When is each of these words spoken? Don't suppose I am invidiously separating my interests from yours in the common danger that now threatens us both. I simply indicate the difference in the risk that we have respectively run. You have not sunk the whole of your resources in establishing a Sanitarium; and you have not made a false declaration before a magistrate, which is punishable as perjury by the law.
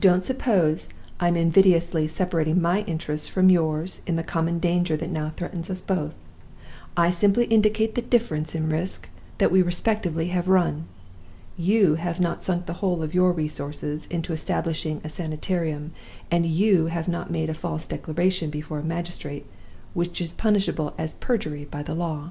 Don't 0.00 0.24
suppose 0.24 0.88
I 1.20 1.28
am 1.28 1.36
invidiously 1.36 2.08
separating 2.08 2.62
my 2.62 2.80
interests 2.84 3.28
from 3.28 3.50
yours 3.50 4.00
in 4.06 4.16
the 4.16 4.22
common 4.22 4.58
danger 4.58 4.96
that 4.96 5.10
now 5.10 5.34
threatens 5.36 5.68
us 5.68 5.82
both. 5.82 6.14
I 6.96 7.10
simply 7.10 7.44
indicate 7.44 7.94
the 7.94 8.00
difference 8.00 8.54
in 8.54 8.70
the 8.70 8.74
risk 8.74 9.10
that 9.36 9.52
we 9.52 9.58
have 9.58 9.66
respectively 9.66 10.34
run. 10.46 10.86
You 11.58 11.96
have 11.96 12.18
not 12.18 12.42
sunk 12.42 12.64
the 12.64 12.72
whole 12.80 13.02
of 13.02 13.12
your 13.12 13.32
resources 13.32 14.06
in 14.06 14.24
establishing 14.30 15.02
a 15.04 15.10
Sanitarium; 15.10 15.90
and 16.30 16.46
you 16.46 16.86
have 16.86 17.06
not 17.06 17.30
made 17.30 17.50
a 17.50 17.52
false 17.52 17.86
declaration 17.86 18.48
before 18.48 18.78
a 18.78 18.82
magistrate, 18.82 19.44
which 19.92 20.22
is 20.22 20.32
punishable 20.32 20.94
as 20.96 21.12
perjury 21.12 21.66
by 21.70 21.82
the 21.82 21.94
law. 21.94 22.30